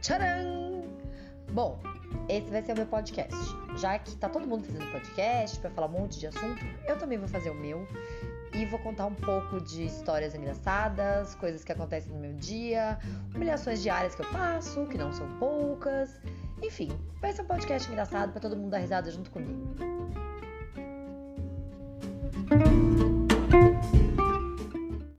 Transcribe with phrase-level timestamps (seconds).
[0.00, 0.82] Tcharam!
[1.52, 1.78] Bom,
[2.26, 3.36] esse vai ser o meu podcast.
[3.76, 7.18] Já que tá todo mundo fazendo podcast para falar um monte de assunto, eu também
[7.18, 7.86] vou fazer o meu
[8.54, 12.98] e vou contar um pouco de histórias engraçadas, coisas que acontecem no meu dia,
[13.34, 16.18] humilhações diárias que eu passo, que não são poucas.
[16.62, 16.88] Enfim,
[17.20, 19.74] vai ser um podcast engraçado para todo mundo dar risada junto comigo.